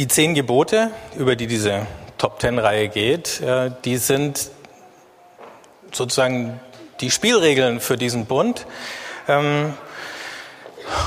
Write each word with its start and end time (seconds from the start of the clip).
Die 0.00 0.08
zehn 0.08 0.34
Gebote, 0.34 0.92
über 1.18 1.36
die 1.36 1.46
diese 1.46 1.86
Top 2.16 2.38
Ten 2.38 2.58
Reihe 2.58 2.88
geht, 2.88 3.42
äh, 3.42 3.70
die 3.84 3.98
sind 3.98 4.50
sozusagen 5.92 6.58
die 7.02 7.10
Spielregeln 7.10 7.80
für 7.80 7.98
diesen 7.98 8.24
Bund. 8.24 8.64
Ähm, 9.28 9.74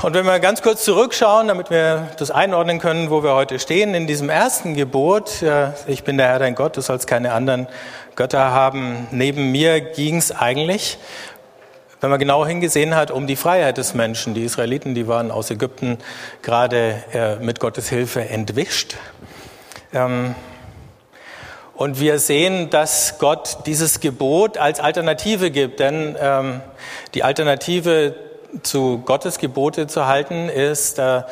und 0.02 0.14
wenn 0.14 0.24
wir 0.24 0.38
ganz 0.38 0.62
kurz 0.62 0.84
zurückschauen, 0.84 1.48
damit 1.48 1.70
wir 1.70 2.10
das 2.18 2.30
einordnen 2.30 2.78
können, 2.78 3.10
wo 3.10 3.24
wir 3.24 3.34
heute 3.34 3.58
stehen, 3.58 3.94
in 3.94 4.06
diesem 4.06 4.30
ersten 4.30 4.76
Gebot, 4.76 5.42
äh, 5.42 5.70
ich 5.88 6.04
bin 6.04 6.16
der 6.16 6.28
Herr 6.28 6.38
dein 6.38 6.54
Gott, 6.54 6.76
du 6.76 6.80
sollst 6.80 7.08
keine 7.08 7.32
anderen 7.32 7.66
Götter 8.14 8.52
haben, 8.52 9.08
neben 9.10 9.50
mir 9.50 9.80
ging 9.80 10.18
es 10.18 10.30
eigentlich, 10.30 10.98
wenn 12.04 12.10
man 12.10 12.20
genau 12.20 12.44
hingesehen 12.44 12.94
hat, 12.94 13.10
um 13.10 13.26
die 13.26 13.34
Freiheit 13.34 13.78
des 13.78 13.94
Menschen. 13.94 14.34
Die 14.34 14.44
Israeliten, 14.44 14.94
die 14.94 15.08
waren 15.08 15.30
aus 15.30 15.50
Ägypten 15.50 15.96
gerade 16.42 17.02
äh, 17.14 17.36
mit 17.36 17.60
Gottes 17.60 17.88
Hilfe 17.88 18.28
entwischt. 18.28 18.96
Ähm, 19.94 20.34
und 21.72 22.00
wir 22.00 22.18
sehen, 22.18 22.68
dass 22.68 23.18
Gott 23.18 23.60
dieses 23.64 24.00
Gebot 24.00 24.58
als 24.58 24.80
Alternative 24.80 25.50
gibt, 25.50 25.80
denn 25.80 26.14
ähm, 26.20 26.60
die 27.14 27.22
Alternative 27.22 28.14
zu 28.62 28.98
Gottes 28.98 29.38
Gebote 29.38 29.86
zu 29.86 30.06
halten 30.06 30.50
ist, 30.50 30.98
äh, 30.98 31.22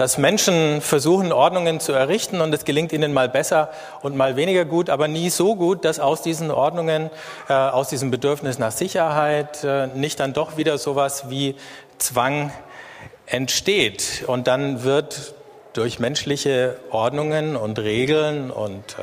dass 0.00 0.16
Menschen 0.16 0.80
versuchen, 0.80 1.30
Ordnungen 1.30 1.78
zu 1.78 1.92
errichten 1.92 2.40
und 2.40 2.54
es 2.54 2.64
gelingt 2.64 2.90
ihnen 2.94 3.12
mal 3.12 3.28
besser 3.28 3.70
und 4.00 4.16
mal 4.16 4.34
weniger 4.34 4.64
gut, 4.64 4.88
aber 4.88 5.08
nie 5.08 5.28
so 5.28 5.56
gut, 5.56 5.84
dass 5.84 6.00
aus 6.00 6.22
diesen 6.22 6.50
Ordnungen, 6.50 7.10
äh, 7.50 7.52
aus 7.52 7.90
diesem 7.90 8.10
Bedürfnis 8.10 8.58
nach 8.58 8.72
Sicherheit 8.72 9.62
äh, 9.62 9.88
nicht 9.88 10.18
dann 10.18 10.32
doch 10.32 10.56
wieder 10.56 10.78
sowas 10.78 11.28
wie 11.28 11.54
Zwang 11.98 12.50
entsteht. 13.26 14.24
Und 14.26 14.46
dann 14.46 14.84
wird 14.84 15.34
durch 15.74 15.98
menschliche 15.98 16.78
Ordnungen 16.90 17.54
und 17.54 17.78
Regeln 17.78 18.50
und 18.50 18.96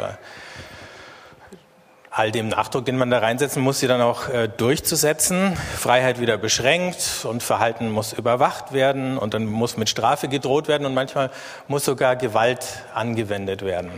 all 2.18 2.32
dem 2.32 2.48
Nachdruck, 2.48 2.84
den 2.84 2.98
man 2.98 3.12
da 3.12 3.20
reinsetzen 3.20 3.62
muss, 3.62 3.80
sie 3.80 3.86
dann 3.86 4.02
auch 4.02 4.28
äh, 4.28 4.48
durchzusetzen. 4.48 5.56
Freiheit 5.56 6.20
wieder 6.20 6.40
beschränkt 6.40 7.28
und 7.30 7.44
Verhalten 7.44 7.92
muss 7.92 8.12
überwacht 8.12 8.74
werden 8.74 9.20
und 9.20 9.36
dann 9.36 9.46
muss 9.46 9.78
mit 9.78 9.88
Strafe 9.88 10.28
gedroht 10.28 10.68
werden 10.68 10.88
und 10.88 10.96
manchmal 10.96 11.30
muss 11.68 11.86
sogar 11.86 12.16
Gewalt 12.16 12.66
angewendet 12.96 13.64
werden. 13.64 13.92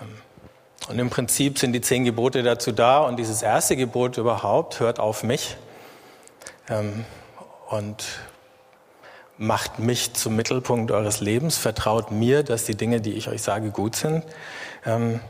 Ähm, 0.00 0.08
und 0.88 0.98
im 0.98 1.10
Prinzip 1.10 1.58
sind 1.58 1.74
die 1.74 1.82
zehn 1.82 2.06
Gebote 2.06 2.42
dazu 2.42 2.72
da 2.72 3.00
und 3.00 3.18
dieses 3.18 3.42
erste 3.42 3.76
Gebot 3.76 4.16
überhaupt 4.16 4.80
hört 4.80 4.98
auf 4.98 5.24
mich 5.24 5.58
ähm, 6.70 7.04
und 7.68 8.02
macht 9.36 9.78
mich 9.78 10.14
zum 10.14 10.36
Mittelpunkt 10.36 10.90
eures 10.90 11.20
Lebens, 11.20 11.58
vertraut 11.58 12.10
mir, 12.12 12.42
dass 12.42 12.64
die 12.64 12.76
Dinge, 12.76 13.02
die 13.02 13.12
ich 13.12 13.28
euch 13.28 13.42
sage, 13.42 13.70
gut 13.72 13.94
sind. 13.94 14.24
Ähm, 14.86 15.20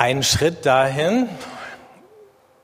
ein 0.00 0.22
Schritt 0.22 0.64
dahin, 0.64 1.28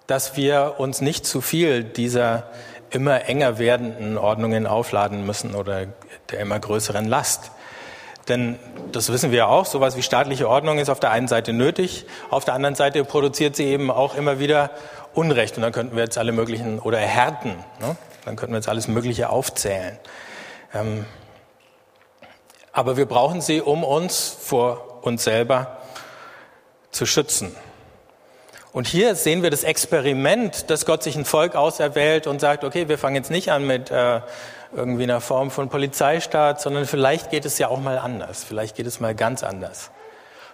dass 0.07 0.39
wir 0.39 0.77
uns 0.79 1.03
nicht 1.03 1.27
zu 1.27 1.43
viel 1.43 1.85
dieser 1.85 2.45
immer 2.89 3.29
enger 3.29 3.59
werdenden 3.59 4.17
Ordnungen 4.17 4.67
aufladen 4.67 5.27
müssen 5.27 5.55
oder 5.55 5.85
der 6.31 6.41
immer 6.41 6.59
größeren 6.59 7.05
Last. 7.05 7.51
Denn 8.29 8.59
das 8.91 9.13
wissen 9.13 9.33
wir 9.33 9.49
auch, 9.49 9.67
sowas 9.67 9.99
wie 9.99 10.03
staatliche 10.03 10.49
Ordnung 10.49 10.79
ist 10.79 10.89
auf 10.89 10.99
der 10.99 11.11
einen 11.11 11.29
Seite 11.29 11.53
nötig, 11.53 12.07
auf 12.31 12.47
der 12.47 12.55
anderen 12.55 12.75
Seite 12.75 13.05
produziert 13.05 13.55
sie 13.55 13.67
eben 13.67 13.91
auch 13.91 14.15
immer 14.15 14.39
wieder 14.39 14.71
Unrecht. 15.13 15.57
Und 15.57 15.63
dann 15.63 15.73
könnten 15.73 15.95
wir 15.95 16.05
jetzt 16.05 16.17
alle 16.17 16.33
möglichen, 16.33 16.79
oder 16.79 16.99
Härten, 16.99 17.57
ne? 17.81 17.97
dann 18.25 18.37
könnten 18.37 18.55
wir 18.55 18.59
jetzt 18.61 18.69
alles 18.71 18.89
Mögliche 18.89 19.29
aufzählen. 19.29 19.99
Ähm, 20.73 21.05
aber 22.73 22.97
wir 22.97 23.05
brauchen 23.05 23.43
sie, 23.43 23.61
um 23.61 23.85
uns 23.85 24.35
vor 24.41 25.05
uns 25.05 25.25
selber 25.25 25.77
zu 26.97 27.07
schützen. 27.07 27.55
Und 28.73 28.87
hier 28.87 29.15
sehen 29.15 29.43
wir 29.43 29.51
das 29.51 29.65
Experiment, 29.65 30.69
dass 30.71 30.85
Gott 30.85 31.03
sich 31.03 31.17
ein 31.17 31.25
Volk 31.25 31.55
auserwählt 31.55 32.27
und 32.27 32.41
sagt, 32.41 32.63
okay, 32.65 32.89
wir 32.89 32.99
fangen 32.99 33.17
jetzt 33.17 33.31
nicht 33.31 33.51
an 33.51 33.67
mit 33.67 33.91
äh, 33.91 34.21
irgendwie 34.75 35.05
einer 35.05 35.21
Form 35.21 35.51
von 35.51 35.69
Polizeistaat, 35.71 36.61
sondern 36.61 36.85
vielleicht 36.85 37.31
geht 37.31 37.47
es 37.47 37.59
ja 37.59 37.69
auch 37.69 37.81
mal 37.81 37.99
anders. 37.99 38.45
Vielleicht 38.45 38.77
geht 38.77 38.87
es 38.87 39.01
mal 39.01 39.15
ganz 39.15 39.43
anders. 39.43 39.91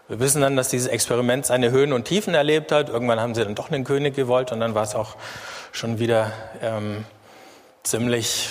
Wir 0.08 0.20
wissen 0.20 0.42
dann, 0.42 0.56
dass 0.56 0.68
dieses 0.68 0.88
Experiment 0.88 1.46
seine 1.46 1.70
Höhen 1.70 1.92
und 1.92 2.04
Tiefen 2.04 2.34
erlebt 2.34 2.70
hat. 2.70 2.90
Irgendwann 2.90 3.18
haben 3.18 3.34
sie 3.34 3.42
dann 3.44 3.54
doch 3.54 3.70
einen 3.70 3.84
König 3.84 4.14
gewollt 4.14 4.52
und 4.52 4.60
dann 4.60 4.74
war 4.74 4.82
es 4.82 4.94
auch 4.94 5.16
schon 5.72 5.98
wieder 5.98 6.32
ähm, 6.60 7.04
ziemlich 7.82 8.50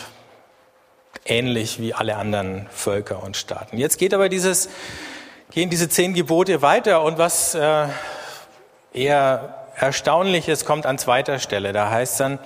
ähnlich 1.26 1.80
wie 1.80 1.94
alle 1.94 2.18
anderen 2.18 2.68
Völker 2.72 3.24
und 3.24 3.38
Staaten. 3.38 3.78
Jetzt 3.78 4.00
geht 4.00 4.14
aber 4.14 4.28
dieses 4.28 4.70
gehen 5.52 5.70
diese 5.70 5.90
zehn 5.90 6.14
Gebote 6.14 6.62
weiter 6.62 7.04
und 7.04 7.18
was 7.18 7.54
äh, 7.56 7.88
eher 8.94 9.56
Erstaunliches 9.76 10.66
kommt 10.66 10.86
an 10.86 10.98
zweiter 10.98 11.40
Stelle. 11.40 11.74
Da 11.74 11.90
heißt 11.90 12.20
dann, 12.22 12.40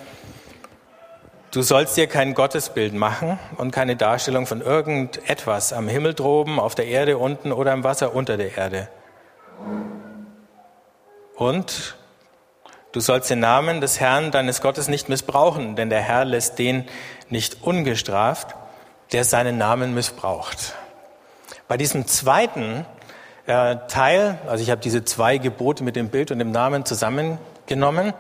du 1.52 1.62
sollst 1.62 1.96
dir 1.98 2.08
kein 2.08 2.34
Gottesbild 2.34 2.94
machen 2.94 3.40
und 3.58 3.72
keine 3.72 3.96
Darstellung 3.96 4.48
von 4.48 4.62
irgendetwas 4.62 5.72
am 5.72 5.88
Himmel 5.88 6.16
droben, 6.16 6.60
auf 6.60 6.74
der 6.74 6.88
Erde 6.88 7.20
unten 7.20 7.52
oder 7.52 7.74
im 7.74 7.84
Wasser 7.84 8.16
unter 8.16 8.38
der 8.38 8.58
Erde. 8.58 8.90
Und 11.36 11.96
du 12.92 13.00
sollst 13.00 13.30
den 13.30 13.40
Namen 13.40 13.82
des 13.82 14.00
Herrn 14.00 14.32
deines 14.32 14.62
Gottes 14.62 14.88
nicht 14.88 15.10
missbrauchen, 15.10 15.76
denn 15.76 15.92
der 15.92 16.02
Herr 16.02 16.26
lässt 16.26 16.58
den 16.58 16.88
nicht 17.30 17.62
ungestraft, 17.62 18.56
der 19.12 19.24
seinen 19.24 19.60
Namen 19.60 19.94
missbraucht. 19.94 20.74
Bei 21.68 21.78
diesem 21.78 22.08
zweiten 22.08 22.86
äh, 23.48 23.76
Teil, 23.88 24.40
also 24.48 24.64
ich 24.64 24.72
habe 24.72 24.82
diese 24.82 25.06
zwei 25.06 25.38
Gebote 25.38 25.84
mit 25.84 25.96
dem 25.96 26.10
Bild 26.10 26.32
und 26.32 26.40
dem 26.40 26.52
Namen 26.52 26.86
zusammengenommen. 26.86 28.14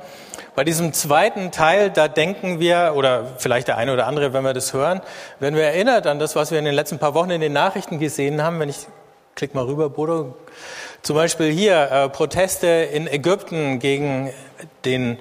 Bei 0.55 0.63
diesem 0.63 0.93
zweiten 0.93 1.51
Teil, 1.51 1.89
da 1.89 2.07
denken 2.07 2.59
wir, 2.59 2.93
oder 2.95 3.25
vielleicht 3.37 3.67
der 3.67 3.77
eine 3.77 3.91
oder 3.91 4.07
andere, 4.07 4.33
wenn 4.33 4.43
wir 4.43 4.53
das 4.53 4.73
hören, 4.73 5.01
wenn 5.39 5.55
wir 5.55 5.63
erinnert 5.63 6.07
an 6.07 6.19
das, 6.19 6.35
was 6.35 6.51
wir 6.51 6.59
in 6.59 6.65
den 6.65 6.75
letzten 6.75 6.99
paar 6.99 7.13
Wochen 7.13 7.31
in 7.31 7.41
den 7.41 7.53
Nachrichten 7.53 7.99
gesehen 7.99 8.41
haben, 8.41 8.59
wenn 8.59 8.69
ich, 8.69 8.87
klick 9.35 9.53
mal 9.53 9.65
rüber, 9.65 9.89
Bodo, 9.89 10.35
zum 11.01 11.15
Beispiel 11.15 11.51
hier 11.51 11.91
äh, 11.91 12.09
Proteste 12.09 12.67
in 12.67 13.07
Ägypten 13.07 13.79
gegen 13.79 14.31
den, 14.85 15.17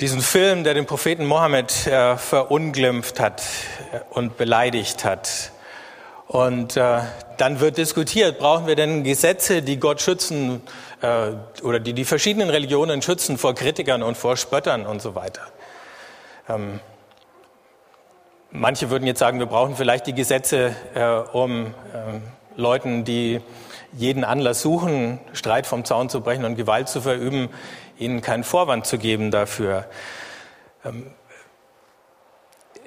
diesen 0.00 0.20
Film, 0.20 0.62
der 0.62 0.74
den 0.74 0.86
Propheten 0.86 1.26
Mohammed 1.26 1.86
äh, 1.86 2.16
verunglimpft 2.16 3.18
hat 3.18 3.42
äh, 3.92 4.00
und 4.10 4.36
beleidigt 4.36 5.04
hat. 5.04 5.50
Und 6.26 6.76
äh, 6.76 7.00
dann 7.36 7.60
wird 7.60 7.76
diskutiert, 7.76 8.38
brauchen 8.38 8.66
wir 8.66 8.76
denn 8.76 9.04
Gesetze, 9.04 9.62
die 9.62 9.78
Gott 9.78 10.00
schützen 10.00 10.62
äh, 11.02 11.32
oder 11.62 11.80
die 11.80 11.92
die 11.92 12.04
verschiedenen 12.04 12.48
Religionen 12.48 13.02
schützen 13.02 13.36
vor 13.36 13.54
Kritikern 13.54 14.02
und 14.02 14.16
vor 14.16 14.36
Spöttern 14.36 14.86
und 14.86 15.02
so 15.02 15.14
weiter. 15.14 15.42
Ähm, 16.48 16.80
manche 18.50 18.90
würden 18.90 19.06
jetzt 19.06 19.18
sagen, 19.18 19.38
wir 19.38 19.46
brauchen 19.46 19.76
vielleicht 19.76 20.06
die 20.06 20.14
Gesetze, 20.14 20.74
äh, 20.94 21.04
um 21.36 21.66
äh, 21.66 21.70
Leuten, 22.56 23.04
die 23.04 23.40
jeden 23.92 24.24
Anlass 24.24 24.62
suchen, 24.62 25.20
Streit 25.32 25.66
vom 25.66 25.84
Zaun 25.84 26.08
zu 26.08 26.20
brechen 26.20 26.44
und 26.44 26.56
Gewalt 26.56 26.88
zu 26.88 27.00
verüben, 27.00 27.48
ihnen 27.98 28.22
keinen 28.22 28.44
Vorwand 28.44 28.86
zu 28.86 28.98
geben 28.98 29.30
dafür. 29.30 29.84
Ähm, 30.84 31.10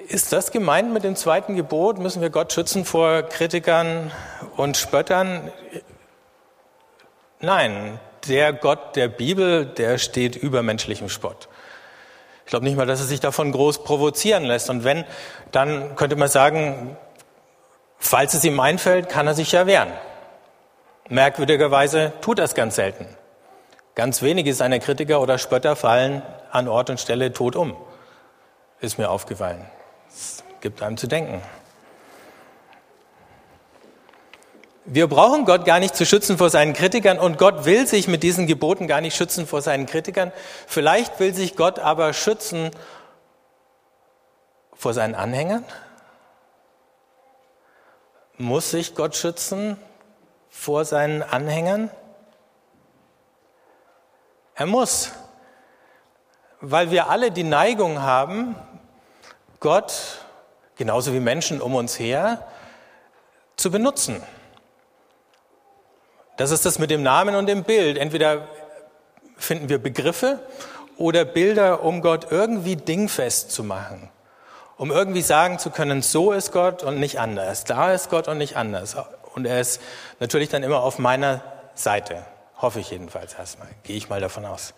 ist 0.08 0.32
das 0.32 0.52
gemeint 0.52 0.92
mit 0.92 1.04
dem 1.04 1.16
zweiten 1.16 1.54
Gebot? 1.54 1.98
Müssen 1.98 2.22
wir 2.22 2.30
Gott 2.30 2.52
schützen 2.52 2.84
vor 2.86 3.22
Kritikern 3.22 4.10
und 4.56 4.76
Spöttern? 4.78 5.52
Nein, 7.40 8.00
der 8.26 8.54
Gott 8.54 8.96
der 8.96 9.08
Bibel, 9.08 9.66
der 9.66 9.98
steht 9.98 10.34
über 10.34 10.62
menschlichem 10.62 11.10
Spott. 11.10 11.48
Ich 12.44 12.50
glaube 12.50 12.64
nicht 12.64 12.76
mal, 12.76 12.86
dass 12.86 13.00
er 13.00 13.06
sich 13.06 13.20
davon 13.20 13.52
groß 13.52 13.84
provozieren 13.84 14.44
lässt. 14.44 14.70
Und 14.70 14.82
wenn, 14.82 15.04
dann 15.52 15.94
könnte 15.96 16.16
man 16.16 16.28
sagen, 16.28 16.96
falls 17.98 18.32
es 18.32 18.44
ihm 18.44 18.58
einfällt, 18.60 19.10
kann 19.10 19.26
er 19.26 19.34
sich 19.34 19.52
ja 19.52 19.66
wehren. 19.66 19.92
Merkwürdigerweise 21.10 22.14
tut 22.22 22.38
es 22.38 22.54
ganz 22.54 22.76
selten. 22.76 23.06
Ganz 23.94 24.22
wenige 24.22 24.54
seiner 24.54 24.78
Kritiker 24.78 25.20
oder 25.20 25.36
Spötter 25.36 25.76
fallen 25.76 26.22
an 26.50 26.66
Ort 26.66 26.88
und 26.88 26.98
Stelle 26.98 27.34
tot 27.34 27.56
um. 27.56 27.76
Ist 28.80 28.98
mir 28.98 29.10
aufgefallen. 29.10 29.66
Das 30.08 30.42
gibt 30.60 30.82
einem 30.82 30.96
zu 30.96 31.06
denken. 31.06 31.42
Wir 34.90 35.06
brauchen 35.06 35.44
Gott 35.44 35.66
gar 35.66 35.80
nicht 35.80 35.94
zu 35.94 36.06
schützen 36.06 36.38
vor 36.38 36.48
seinen 36.48 36.72
Kritikern 36.72 37.18
und 37.18 37.36
Gott 37.36 37.66
will 37.66 37.86
sich 37.86 38.08
mit 38.08 38.22
diesen 38.22 38.46
Geboten 38.46 38.86
gar 38.86 39.02
nicht 39.02 39.14
schützen 39.14 39.46
vor 39.46 39.60
seinen 39.60 39.84
Kritikern. 39.84 40.32
Vielleicht 40.66 41.20
will 41.20 41.34
sich 41.34 41.56
Gott 41.56 41.78
aber 41.78 42.14
schützen 42.14 42.70
vor 44.72 44.94
seinen 44.94 45.14
Anhängern. 45.14 45.64
Muss 48.38 48.70
sich 48.70 48.94
Gott 48.94 49.14
schützen 49.14 49.76
vor 50.48 50.86
seinen 50.86 51.22
Anhängern? 51.22 51.90
Er 54.54 54.66
muss, 54.66 55.12
weil 56.60 56.90
wir 56.90 57.10
alle 57.10 57.30
die 57.30 57.44
Neigung 57.44 58.00
haben, 58.00 58.56
Gott, 59.60 59.92
genauso 60.76 61.12
wie 61.12 61.20
Menschen 61.20 61.60
um 61.60 61.74
uns 61.74 61.98
her, 61.98 62.46
zu 63.56 63.70
benutzen. 63.70 64.22
Das 66.36 66.52
ist 66.52 66.64
das 66.64 66.78
mit 66.78 66.90
dem 66.90 67.02
Namen 67.02 67.34
und 67.34 67.46
dem 67.46 67.64
Bild. 67.64 67.98
Entweder 67.98 68.46
finden 69.36 69.68
wir 69.68 69.78
Begriffe 69.78 70.38
oder 70.96 71.24
Bilder, 71.24 71.82
um 71.82 72.00
Gott 72.00 72.28
irgendwie 72.30 72.76
dingfest 72.76 73.50
zu 73.50 73.64
machen. 73.64 74.10
Um 74.76 74.92
irgendwie 74.92 75.22
sagen 75.22 75.58
zu 75.58 75.70
können, 75.70 76.02
so 76.02 76.30
ist 76.30 76.52
Gott 76.52 76.84
und 76.84 77.00
nicht 77.00 77.18
anders. 77.18 77.64
Da 77.64 77.92
ist 77.92 78.10
Gott 78.10 78.28
und 78.28 78.38
nicht 78.38 78.56
anders. 78.56 78.96
Und 79.34 79.46
er 79.46 79.60
ist 79.60 79.80
natürlich 80.20 80.48
dann 80.48 80.62
immer 80.62 80.82
auf 80.82 81.00
meiner 81.00 81.42
Seite. 81.74 82.24
Hoffe 82.56 82.78
ich 82.78 82.90
jedenfalls 82.90 83.34
erstmal. 83.34 83.68
Gehe 83.82 83.96
ich 83.96 84.08
mal 84.08 84.20
davon 84.20 84.44
aus. 84.44 84.74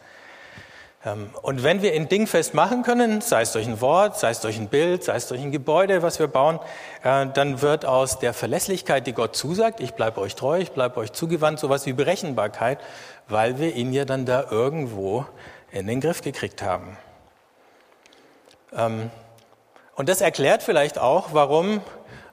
Ähm, 1.04 1.30
und 1.42 1.62
wenn 1.62 1.82
wir 1.82 1.94
ihn 1.94 2.08
dingfest 2.08 2.52
machen 2.54 2.82
können, 2.82 3.20
sei 3.20 3.42
es 3.42 3.52
durch 3.52 3.66
ein 3.66 3.80
Wort, 3.80 4.18
sei 4.18 4.30
es 4.30 4.40
durch 4.40 4.58
ein 4.58 4.68
Bild, 4.68 5.02
sei 5.02 5.16
es 5.16 5.28
durch 5.28 5.40
ein 5.40 5.50
Gebäude, 5.50 6.02
was 6.02 6.18
wir 6.18 6.28
bauen, 6.28 6.60
äh, 7.02 7.26
dann 7.26 7.62
wird 7.62 7.86
aus 7.86 8.18
der 8.18 8.34
Verlässlichkeit, 8.34 9.06
die 9.06 9.12
Gott 9.12 9.34
zusagt, 9.34 9.80
ich 9.80 9.94
bleibe 9.94 10.20
euch 10.20 10.34
treu, 10.34 10.58
ich 10.58 10.72
bleibe 10.72 10.98
euch 10.98 11.12
zugewandt, 11.12 11.58
sowas 11.58 11.86
wie 11.86 11.94
Berechenbarkeit, 11.94 12.78
weil 13.28 13.58
wir 13.58 13.74
ihn 13.74 13.92
ja 13.92 14.04
dann 14.04 14.26
da 14.26 14.44
irgendwo 14.50 15.24
in 15.72 15.86
den 15.86 16.00
Griff 16.00 16.20
gekriegt 16.20 16.62
haben. 16.62 16.98
Ähm, 18.76 19.10
und 19.94 20.08
das 20.08 20.20
erklärt 20.20 20.62
vielleicht 20.62 20.98
auch, 20.98 21.28
warum 21.32 21.80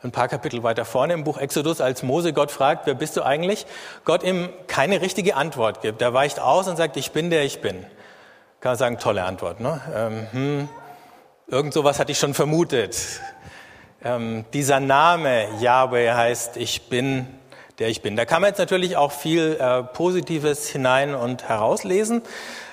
ein 0.04 0.12
paar 0.12 0.28
Kapitel 0.28 0.64
weiter 0.64 0.86
vorne 0.86 1.14
im 1.14 1.24
Buch 1.24 1.38
Exodus, 1.38 1.82
als 1.82 2.04
Mose 2.04 2.32
Gott 2.34 2.52
fragt, 2.52 2.86
wer 2.86 2.94
bist 2.94 3.18
du 3.18 3.24
eigentlich, 3.24 3.66
Gott 4.06 4.24
ihm 4.24 4.50
keine 4.68 5.02
richtige 5.02 5.36
Antwort 5.36 5.82
gibt. 5.82 6.02
Er 6.02 6.14
weicht 6.14 6.40
aus 6.40 6.68
und 6.68 6.78
sagt, 6.78 6.98
ich 6.98 7.12
bin 7.12 7.30
der 7.30 7.44
ich 7.44 7.62
bin. 7.62 7.86
Kann 8.60 8.72
man 8.72 8.78
sagen, 8.78 8.98
tolle 8.98 9.24
Antwort. 9.24 9.60
Ne? 9.60 9.82
Ähm, 9.96 10.28
hm, 10.32 10.70
irgend 11.48 11.74
sowas 11.74 12.00
hatte 12.00 12.12
ich 12.12 12.18
schon 12.18 12.34
vermutet. 12.34 12.98
Ähm, 14.04 14.46
dieser 14.52 14.80
Name 14.80 15.48
Yahweh 15.60 16.12
heißt, 16.12 16.58
ich 16.58 16.90
bin, 16.90 17.28
der 17.78 17.90
ich 17.90 18.02
bin. 18.02 18.16
Da 18.16 18.26
kann 18.26 18.42
man 18.42 18.50
jetzt 18.50 18.58
natürlich 18.58 18.98
auch 18.98 19.12
viel 19.12 19.58
äh, 19.60 19.84
Positives 19.84 20.70
hinein 20.70 21.14
und 21.14 21.48
herauslesen. 21.48 22.24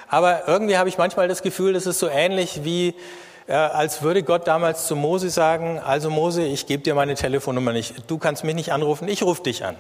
Aber 0.09 0.49
irgendwie 0.49 0.79
habe 0.79 0.89
ich 0.89 0.97
manchmal 0.97 1.29
das 1.29 1.43
Gefühl, 1.43 1.75
das 1.75 1.87
ist 1.87 1.99
so 1.99 2.09
ähnlich 2.09 2.65
wie, 2.65 2.95
äh, 3.47 3.53
als 3.53 4.01
würde 4.01 4.23
Gott 4.23 4.47
damals 4.47 4.87
zu 4.87 4.97
Mose 4.97 5.29
sagen, 5.29 5.79
also 5.79 6.09
Mose, 6.09 6.45
ich 6.45 6.67
gebe 6.67 6.83
dir 6.83 6.95
meine 6.95 7.15
Telefonnummer 7.15 7.73
nicht. 7.73 8.11
Du 8.11 8.17
kannst 8.17 8.43
mich 8.45 8.55
nicht 8.55 8.73
anrufen, 8.73 9.07
ich 9.09 9.23
rufe 9.23 9.43
dich 9.43 9.65
an. 9.65 9.77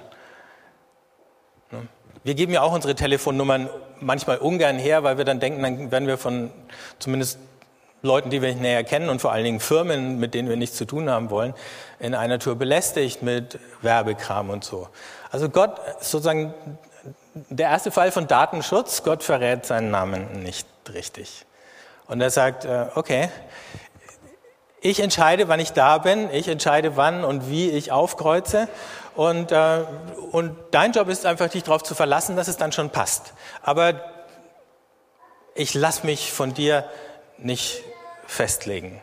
Wir 2.24 2.34
geben 2.34 2.54
ja 2.54 2.62
auch 2.62 2.72
unsere 2.72 2.94
Telefonnummern 2.94 3.68
manchmal 4.00 4.38
ungern 4.38 4.78
her, 4.78 5.02
weil 5.02 5.18
wir 5.18 5.26
dann 5.26 5.40
denken, 5.40 5.62
dann 5.62 5.90
werden 5.90 6.08
wir 6.08 6.16
von 6.16 6.50
zumindest 6.98 7.38
Leuten, 8.00 8.30
die 8.30 8.40
wir 8.40 8.48
nicht 8.48 8.62
näher 8.62 8.82
kennen 8.82 9.10
und 9.10 9.20
vor 9.20 9.30
allen 9.30 9.44
Dingen 9.44 9.60
Firmen, 9.60 10.18
mit 10.18 10.32
denen 10.32 10.48
wir 10.48 10.56
nichts 10.56 10.76
zu 10.76 10.86
tun 10.86 11.10
haben 11.10 11.28
wollen, 11.28 11.52
in 12.00 12.14
einer 12.14 12.38
Tour 12.38 12.54
belästigt 12.56 13.22
mit 13.22 13.58
Werbekram 13.82 14.48
und 14.48 14.64
so. 14.64 14.88
Also 15.30 15.50
Gott, 15.50 15.78
sozusagen 16.00 16.54
der 17.34 17.68
erste 17.68 17.90
Fall 17.90 18.10
von 18.10 18.26
Datenschutz, 18.26 19.02
Gott 19.02 19.22
verrät 19.22 19.66
seinen 19.66 19.90
Namen 19.90 20.42
nicht 20.42 20.66
richtig. 20.94 21.44
Und 22.06 22.22
er 22.22 22.30
sagt, 22.30 22.64
äh, 22.64 22.86
okay, 22.94 23.28
ich 24.80 25.00
entscheide, 25.00 25.48
wann 25.48 25.60
ich 25.60 25.72
da 25.72 25.98
bin, 25.98 26.28
ich 26.30 26.48
entscheide, 26.48 26.96
wann 26.96 27.24
und 27.24 27.50
wie 27.50 27.70
ich 27.70 27.92
aufkreuze 27.92 28.68
und, 29.14 29.52
äh, 29.52 29.84
und 30.32 30.56
dein 30.72 30.92
Job 30.92 31.08
ist 31.08 31.26
einfach, 31.26 31.48
dich 31.48 31.62
darauf 31.62 31.82
zu 31.82 31.94
verlassen, 31.94 32.36
dass 32.36 32.48
es 32.48 32.56
dann 32.56 32.72
schon 32.72 32.90
passt. 32.90 33.34
Aber 33.62 33.94
ich 35.54 35.74
lasse 35.74 36.04
mich 36.04 36.32
von 36.32 36.54
dir 36.54 36.84
nicht 37.38 37.82
festlegen. 38.26 39.00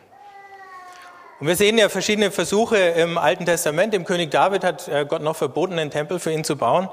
Und 1.40 1.46
wir 1.48 1.56
sehen 1.56 1.78
ja 1.78 1.88
verschiedene 1.88 2.30
Versuche 2.30 2.76
im 2.76 3.18
Alten 3.18 3.46
Testament. 3.46 3.94
Dem 3.94 4.04
König 4.04 4.30
David 4.30 4.64
hat 4.64 4.86
äh, 4.88 5.06
Gott 5.08 5.22
noch 5.22 5.34
verboten, 5.34 5.78
einen 5.78 5.90
Tempel 5.90 6.20
für 6.20 6.30
ihn 6.30 6.44
zu 6.44 6.56
bauen. 6.56 6.88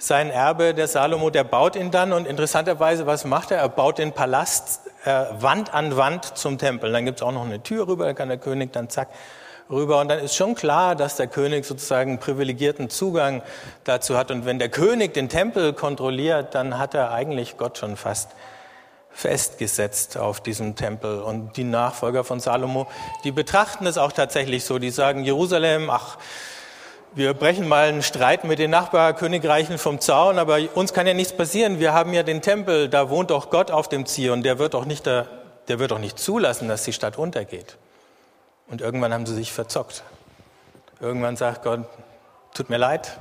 Sein 0.00 0.30
Erbe, 0.30 0.74
der 0.74 0.88
Salomo, 0.88 1.30
der 1.30 1.44
baut 1.44 1.74
ihn 1.74 1.90
dann 1.90 2.12
und 2.12 2.26
interessanterweise, 2.26 3.06
was 3.06 3.24
macht 3.24 3.50
er? 3.50 3.58
Er 3.58 3.68
baut 3.68 3.98
den 3.98 4.12
Palast 4.12 4.82
äh, 5.04 5.24
Wand 5.40 5.72
an 5.74 5.96
Wand 5.96 6.36
zum 6.36 6.58
Tempel. 6.58 6.92
Dann 6.92 7.04
gibt 7.04 7.20
es 7.20 7.22
auch 7.22 7.32
noch 7.32 7.44
eine 7.44 7.62
Tür 7.62 7.88
rüber, 7.88 8.04
da 8.04 8.14
kann 8.14 8.28
der 8.28 8.38
König 8.38 8.72
dann 8.72 8.90
zack 8.90 9.08
rüber. 9.70 10.00
Und 10.00 10.08
dann 10.08 10.18
ist 10.18 10.34
schon 10.34 10.54
klar, 10.54 10.94
dass 10.94 11.16
der 11.16 11.26
König 11.26 11.64
sozusagen 11.64 12.18
privilegierten 12.18 12.90
Zugang 12.90 13.42
dazu 13.84 14.16
hat. 14.16 14.30
Und 14.30 14.44
wenn 14.46 14.58
der 14.58 14.68
König 14.68 15.14
den 15.14 15.28
Tempel 15.28 15.72
kontrolliert, 15.72 16.54
dann 16.54 16.78
hat 16.78 16.94
er 16.94 17.12
eigentlich 17.12 17.56
Gott 17.56 17.78
schon 17.78 17.96
fast 17.96 18.30
festgesetzt 19.10 20.16
auf 20.16 20.40
diesem 20.40 20.76
Tempel. 20.76 21.20
Und 21.20 21.56
die 21.56 21.64
Nachfolger 21.64 22.24
von 22.24 22.40
Salomo, 22.40 22.86
die 23.24 23.32
betrachten 23.32 23.86
es 23.86 23.98
auch 23.98 24.12
tatsächlich 24.12 24.64
so. 24.64 24.78
Die 24.78 24.90
sagen, 24.90 25.24
Jerusalem, 25.24 25.90
ach, 25.90 26.18
wir 27.14 27.34
brechen 27.34 27.66
mal 27.66 27.88
einen 27.88 28.02
Streit 28.02 28.44
mit 28.44 28.58
den 28.58 28.70
Nachbarkönigreichen 28.70 29.78
vom 29.78 29.98
Zaun, 29.98 30.38
aber 30.38 30.58
uns 30.74 30.92
kann 30.92 31.06
ja 31.06 31.14
nichts 31.14 31.32
passieren. 31.32 31.80
Wir 31.80 31.92
haben 31.92 32.12
ja 32.12 32.22
den 32.22 32.42
Tempel, 32.42 32.88
da 32.88 33.10
wohnt 33.10 33.30
doch 33.30 33.50
Gott 33.50 33.70
auf 33.70 33.88
dem 33.88 34.06
Zion. 34.06 34.42
Der 34.42 34.58
wird 34.58 34.74
doch 34.74 34.84
nicht, 34.84 35.06
der, 35.06 35.26
der 35.66 35.78
wird 35.78 35.90
doch 35.90 35.98
nicht 35.98 36.18
zulassen, 36.18 36.68
dass 36.68 36.84
die 36.84 36.92
Stadt 36.92 37.18
untergeht. 37.18 37.76
Und 38.68 38.80
irgendwann 38.80 39.12
haben 39.12 39.26
sie 39.26 39.34
sich 39.34 39.52
verzockt. 39.52 40.02
Irgendwann 41.00 41.36
sagt 41.36 41.62
Gott, 41.62 41.86
tut 42.54 42.70
mir 42.70 42.76
leid, 42.76 43.18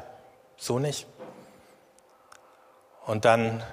so 0.57 0.79
nicht. 0.79 1.07
Und 3.05 3.25
dann 3.25 3.63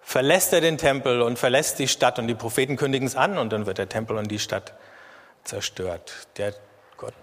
verlässt 0.00 0.52
er 0.52 0.60
den 0.60 0.78
Tempel 0.78 1.22
und 1.22 1.38
verlässt 1.38 1.78
die 1.78 1.86
Stadt 1.86 2.18
und 2.18 2.26
die 2.26 2.34
Propheten 2.34 2.76
kündigen 2.76 3.06
es 3.06 3.14
an 3.14 3.38
und 3.38 3.52
dann 3.52 3.66
wird 3.66 3.78
der 3.78 3.88
Tempel 3.88 4.16
und 4.16 4.28
die 4.28 4.38
Stadt 4.40 4.74
zerstört. 5.44 6.12
Der 6.36 6.54
Gott 6.96 7.14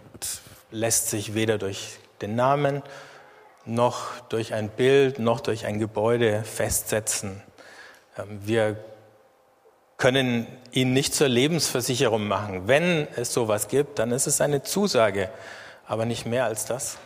lässt 0.72 1.10
sich 1.10 1.34
weder 1.34 1.58
durch 1.58 2.00
den 2.22 2.36
Namen 2.36 2.82
noch 3.66 4.22
durch 4.30 4.54
ein 4.54 4.70
Bild 4.70 5.20
noch 5.20 5.42
durch 5.42 5.66
ein 5.66 5.80
Gebäude 5.80 6.44
festsetzen. 6.44 7.42
Ähm, 8.18 8.40
wir 8.44 8.78
können 9.98 10.48
ihn 10.72 10.94
nicht 10.94 11.16
zur 11.16 11.28
Lebensversicherung 11.28 12.28
machen. 12.28 12.68
Wenn 12.68 13.08
es 13.16 13.34
sowas 13.34 13.68
gibt, 13.68 14.00
dann 14.00 14.12
ist 14.12 14.28
es 14.28 14.42
eine 14.42 14.62
Zusage, 14.62 15.30
aber 15.88 16.06
nicht 16.06 16.26
mehr 16.26 16.46
als 16.46 16.66
das. 16.66 16.98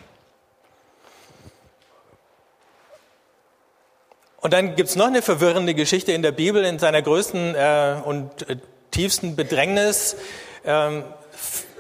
Und 4.42 4.54
dann 4.54 4.76
gibt 4.76 4.90
es 4.90 4.96
noch 4.96 5.08
eine 5.08 5.22
verwirrende 5.22 5.74
Geschichte 5.76 6.12
in 6.12 6.24
der 6.24 6.32
Bibel. 6.32 6.66
In 6.66 6.80
seiner 6.80 7.02
größten 7.02 7.56
äh, 7.56 7.96
und 8.04 8.50
äh, 8.50 8.58
tiefsten 8.90 9.36
Bedrängnis 9.36 10.18
ähm, 10.66 11.04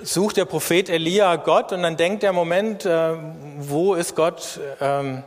sucht 0.03 0.37
der 0.37 0.45
Prophet 0.45 0.89
Elia 0.89 1.35
Gott 1.37 1.73
und 1.73 1.83
dann 1.83 1.97
denkt 1.97 2.23
er, 2.23 2.33
Moment, 2.33 2.85
äh, 2.85 3.15
wo 3.59 3.95
ist 3.95 4.15
Gott? 4.15 4.59
Ähm, 4.79 5.23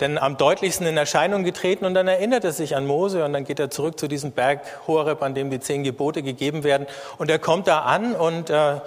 denn 0.00 0.18
am 0.18 0.36
deutlichsten 0.36 0.86
in 0.86 0.96
Erscheinung 0.96 1.44
getreten 1.44 1.84
und 1.84 1.94
dann 1.94 2.08
erinnert 2.08 2.44
er 2.44 2.52
sich 2.52 2.74
an 2.74 2.84
Mose 2.86 3.24
und 3.24 3.32
dann 3.32 3.44
geht 3.44 3.60
er 3.60 3.70
zurück 3.70 3.98
zu 3.98 4.08
diesem 4.08 4.32
Berg 4.32 4.60
Horeb, 4.86 5.22
an 5.22 5.34
dem 5.34 5.50
die 5.50 5.60
zehn 5.60 5.84
Gebote 5.84 6.22
gegeben 6.22 6.64
werden 6.64 6.86
und 7.18 7.30
er 7.30 7.38
kommt 7.38 7.68
da 7.68 7.80
an 7.82 8.14
und 8.14 8.50
äh, 8.50 8.80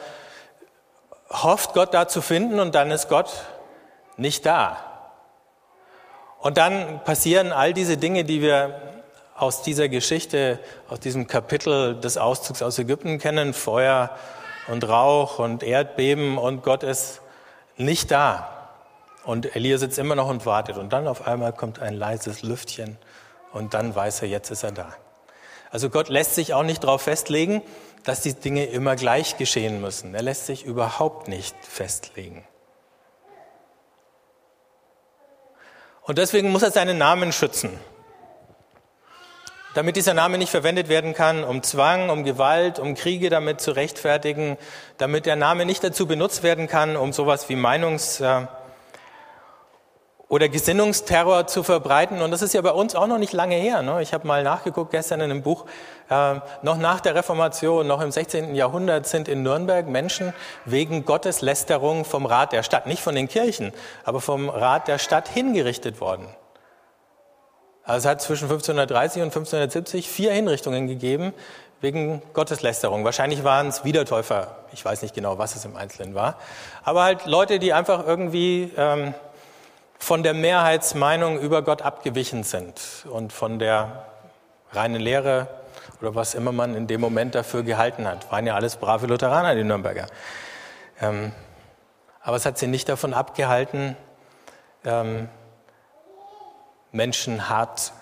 hofft 1.30 1.74
Gott 1.74 1.94
da 1.94 2.08
zu 2.08 2.22
finden 2.22 2.60
und 2.60 2.76
dann 2.76 2.92
ist 2.92 3.08
Gott 3.10 3.32
nicht 4.18 4.46
da. 4.46 4.84
Und 6.40 6.58
dann 6.58 7.04
passieren 7.04 7.52
all 7.52 7.74
diese 7.74 7.98
Dinge, 7.98 8.24
die 8.24 8.42
wir 8.42 8.82
aus 9.36 9.62
dieser 9.62 9.90
Geschichte, 9.90 10.60
aus 10.90 11.00
diesem 11.00 11.28
Kapitel 11.28 12.00
des 12.00 12.18
Auszugs 12.18 12.62
aus 12.62 12.80
Ägypten 12.80 13.20
kennen, 13.20 13.54
Feuer 13.54 14.12
und 14.68 14.88
Rauch 14.88 15.40
und 15.40 15.64
Erdbeben 15.64 16.38
und 16.38 16.64
Gott 16.64 16.84
ist 16.84 17.22
nicht 17.78 18.12
da. 18.12 18.57
Und 19.28 19.58
Elia 19.58 19.78
sitzt 19.78 20.00
immer 20.00 20.16
noch 20.16 20.30
und 20.30 20.46
wartet. 20.46 20.78
Und 20.78 20.94
dann 20.94 21.06
auf 21.06 21.28
einmal 21.28 21.52
kommt 21.52 21.82
ein 21.82 21.94
leises 21.94 22.44
Lüftchen 22.44 22.98
und 23.52 23.74
dann 23.74 23.94
weiß 23.94 24.22
er, 24.22 24.30
jetzt 24.30 24.52
ist 24.52 24.64
er 24.64 24.72
da. 24.72 24.96
Also 25.70 25.90
Gott 25.90 26.08
lässt 26.08 26.34
sich 26.34 26.54
auch 26.54 26.64
nicht 26.64 26.86
darauf 26.86 27.02
festlegen, 27.02 27.62
dass 28.06 28.22
die 28.22 28.34
Dinge 28.34 28.68
immer 28.68 28.96
gleich 28.96 29.36
geschehen 29.36 29.82
müssen. 29.82 30.16
Er 30.16 30.22
lässt 30.22 30.46
sich 30.46 30.64
überhaupt 30.64 31.28
nicht 31.28 31.54
festlegen. 31.62 32.46
Und 36.04 36.20
deswegen 36.20 36.50
muss 36.50 36.64
er 36.64 36.72
seinen 36.72 36.98
Namen 36.98 37.34
schützen. 37.34 37.78
Damit 39.74 39.98
dieser 39.98 40.14
Name 40.14 40.38
nicht 40.38 40.52
verwendet 40.52 40.88
werden 40.88 41.14
kann, 41.14 41.44
um 41.44 41.64
Zwang, 41.64 42.10
um 42.10 42.24
Gewalt, 42.24 42.80
um 42.80 42.96
Kriege 42.96 43.30
damit 43.30 43.60
zu 43.60 43.72
rechtfertigen, 43.72 44.58
damit 44.98 45.26
der 45.26 45.36
Name 45.36 45.66
nicht 45.66 45.84
dazu 45.84 46.08
benutzt 46.08 46.44
werden 46.44 46.68
kann, 46.68 46.96
um 46.96 47.12
sowas 47.12 47.50
wie 47.50 47.58
Meinungs, 47.58 48.24
oder 50.30 50.50
Gesinnungsterror 50.50 51.48
zu 51.48 51.64
verbreiten. 51.64 52.22
Und 52.22 52.32
das 52.32 52.42
ist 52.42 52.54
ja 52.54 52.62
bei 52.62 52.72
uns 52.72 52.96
auch 52.96 53.08
noch 53.08 53.18
nicht 53.18 53.34
lange 53.34 53.56
her. 53.56 53.82
Ne? 53.82 54.02
Ich 54.02 54.14
habe 54.14 54.28
mal 54.28 54.44
nachgeguckt 54.44 54.92
gestern 54.92 55.22
in 55.22 55.32
einem 55.32 55.42
Buch, 55.42 55.66
äh, 56.10 56.36
noch 56.62 56.78
nach 56.78 57.00
der 57.00 57.16
Reformation, 57.16 57.88
noch 57.88 58.02
im 58.02 58.12
16. 58.12 58.54
Jahrhundert 58.54 59.08
sind 59.08 59.28
in 59.30 59.44
Nürnberg 59.44 59.88
Menschen 59.88 60.34
wegen 60.66 61.06
Gotteslästerung 61.06 62.04
vom 62.04 62.26
Rat 62.26 62.52
der 62.52 62.64
Stadt, 62.64 62.88
nicht 62.88 63.02
von 63.02 63.16
den 63.16 63.30
Kirchen, 63.30 63.72
aber 64.04 64.20
vom 64.20 64.50
Rat 64.50 64.88
der 64.88 64.98
Stadt 64.98 65.30
hingerichtet 65.30 66.02
worden. 66.02 66.28
Also 67.84 68.06
es 68.06 68.12
hat 68.12 68.22
zwischen 68.22 68.46
1530 68.46 69.22
und 69.22 69.28
1570 69.28 70.10
vier 70.10 70.34
Hinrichtungen 70.34 70.88
gegeben 70.88 71.34
wegen 71.80 72.22
Gotteslästerung. 72.34 73.06
Wahrscheinlich 73.06 73.44
waren 73.46 73.68
es 73.68 73.86
Wiedertäufer. 73.86 74.58
Ich 74.74 74.84
weiß 74.84 75.04
nicht 75.04 75.14
genau, 75.14 75.38
was 75.38 75.56
es 75.56 75.64
im 75.64 75.78
Einzelnen 75.78 76.16
war. 76.16 76.38
Aber 76.84 77.04
halt 77.04 77.26
Leute, 77.28 77.60
die 77.60 77.72
einfach 77.72 78.06
irgendwie 78.06 78.74
ähm, 78.76 79.14
von 80.00 80.24
der 80.24 80.34
Mehrheitsmeinung 80.34 81.40
über 81.40 81.62
Gott 81.62 81.82
abgewichen 81.82 82.44
sind 82.44 83.06
und 83.10 83.34
von 83.34 83.60
der 83.60 84.06
reinen 84.72 85.02
Lehre 85.02 85.48
oder 86.02 86.16
was 86.16 86.36
immer 86.36 86.52
man 86.52 86.76
in 86.76 86.88
dem 86.88 87.02
Moment 87.02 87.36
dafür 87.36 87.64
gehalten 87.64 88.08
hat. 88.08 88.32
Waren 88.32 88.46
ja 88.46 88.56
alles 88.56 88.76
brave 88.76 89.08
Lutheraner, 89.08 89.56
die 89.56 89.64
Nürnberger. 89.64 90.08
Ähm, 91.02 91.32
aber 92.22 92.38
es 92.38 92.46
hat 92.46 92.58
sie 92.58 92.68
nicht 92.68 92.90
davon 92.90 93.14
abgehalten, 93.14 93.96
ähm, 94.86 95.30
Menschen 96.92 97.50
hart, 97.50 97.94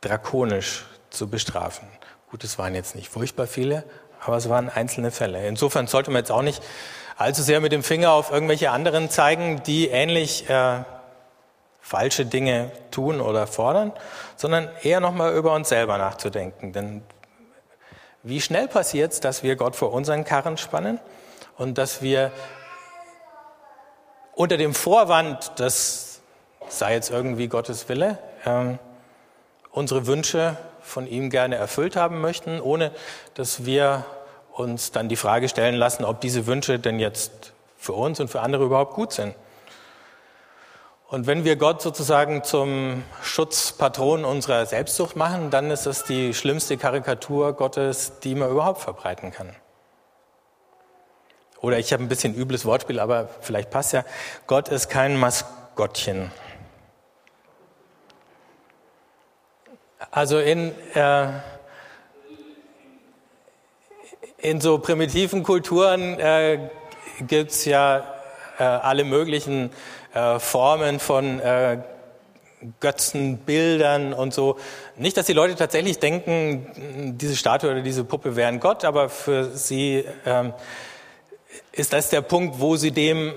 drakonisch 0.00 0.86
zu 1.10 1.28
bestrafen. 1.28 1.88
Gut, 2.30 2.44
es 2.44 2.58
waren 2.58 2.74
jetzt 2.74 2.94
nicht 2.94 3.08
furchtbar 3.08 3.46
viele, 3.46 3.84
aber 4.24 4.36
es 4.36 4.48
waren 4.48 4.68
einzelne 4.68 5.10
Fälle. 5.10 5.46
Insofern 5.46 5.86
sollte 5.86 6.10
man 6.10 6.20
jetzt 6.20 6.30
auch 6.30 6.42
nicht 6.42 6.62
allzu 7.16 7.42
sehr 7.42 7.60
mit 7.60 7.72
dem 7.72 7.82
Finger 7.82 8.12
auf 8.12 8.30
irgendwelche 8.30 8.70
anderen 8.70 9.10
zeigen, 9.10 9.62
die 9.64 9.88
ähnlich 9.88 10.48
äh, 10.48 10.84
falsche 11.82 12.24
Dinge 12.24 12.70
tun 12.90 13.20
oder 13.20 13.46
fordern, 13.46 13.92
sondern 14.36 14.70
eher 14.82 15.00
nochmal 15.00 15.34
über 15.34 15.52
uns 15.52 15.68
selber 15.68 15.98
nachzudenken. 15.98 16.72
Denn 16.72 17.02
wie 18.22 18.40
schnell 18.40 18.68
passiert 18.68 19.12
es, 19.12 19.20
dass 19.20 19.42
wir 19.42 19.56
Gott 19.56 19.76
vor 19.76 19.92
unseren 19.92 20.24
Karren 20.24 20.56
spannen 20.56 21.00
und 21.58 21.76
dass 21.76 22.00
wir 22.00 22.30
unter 24.34 24.56
dem 24.56 24.74
Vorwand, 24.74 25.52
das 25.56 26.20
sei 26.68 26.94
jetzt 26.94 27.10
irgendwie 27.10 27.48
Gottes 27.48 27.88
Wille, 27.88 28.16
ähm, 28.46 28.78
unsere 29.72 30.06
Wünsche 30.06 30.56
von 30.80 31.06
ihm 31.06 31.30
gerne 31.30 31.56
erfüllt 31.56 31.96
haben 31.96 32.20
möchten, 32.20 32.60
ohne 32.60 32.92
dass 33.34 33.66
wir 33.66 34.04
uns 34.52 34.92
dann 34.92 35.08
die 35.08 35.16
Frage 35.16 35.48
stellen 35.48 35.74
lassen, 35.74 36.04
ob 36.04 36.20
diese 36.20 36.46
Wünsche 36.46 36.78
denn 36.78 37.00
jetzt 37.00 37.52
für 37.76 37.92
uns 37.92 38.20
und 38.20 38.28
für 38.28 38.40
andere 38.40 38.64
überhaupt 38.64 38.94
gut 38.94 39.12
sind. 39.12 39.34
Und 41.12 41.26
wenn 41.26 41.44
wir 41.44 41.56
Gott 41.56 41.82
sozusagen 41.82 42.42
zum 42.42 43.02
Schutzpatron 43.22 44.24
unserer 44.24 44.64
Selbstsucht 44.64 45.14
machen, 45.14 45.50
dann 45.50 45.70
ist 45.70 45.84
das 45.84 46.04
die 46.04 46.32
schlimmste 46.32 46.78
Karikatur 46.78 47.52
Gottes, 47.52 48.20
die 48.20 48.34
man 48.34 48.50
überhaupt 48.50 48.80
verbreiten 48.80 49.30
kann. 49.30 49.54
Oder 51.60 51.78
ich 51.78 51.92
habe 51.92 52.02
ein 52.02 52.08
bisschen 52.08 52.34
übles 52.34 52.64
Wortspiel, 52.64 52.98
aber 52.98 53.28
vielleicht 53.42 53.68
passt 53.68 53.92
ja. 53.92 54.06
Gott 54.46 54.70
ist 54.70 54.88
kein 54.88 55.18
Maskottchen. 55.18 56.32
Also 60.10 60.38
in, 60.38 60.72
äh, 60.94 61.28
in 64.38 64.62
so 64.62 64.78
primitiven 64.78 65.42
Kulturen 65.42 66.18
äh, 66.18 66.70
gibt 67.20 67.50
es 67.50 67.66
ja 67.66 68.11
äh, 68.58 68.62
alle 68.62 69.04
möglichen 69.04 69.70
äh, 70.14 70.38
Formen 70.38 70.98
von 70.98 71.40
äh, 71.40 71.78
Götzenbildern 72.80 74.12
und 74.12 74.32
so. 74.32 74.58
Nicht, 74.96 75.16
dass 75.16 75.26
die 75.26 75.32
Leute 75.32 75.56
tatsächlich 75.56 75.98
denken, 75.98 77.16
diese 77.18 77.36
Statue 77.36 77.70
oder 77.70 77.80
diese 77.80 78.04
Puppe 78.04 78.36
wären 78.36 78.60
Gott, 78.60 78.84
aber 78.84 79.08
für 79.08 79.50
sie 79.56 80.04
ähm, 80.24 80.52
ist 81.72 81.92
das 81.92 82.10
der 82.10 82.20
Punkt, 82.20 82.60
wo 82.60 82.76
sie 82.76 82.92
dem 82.92 83.32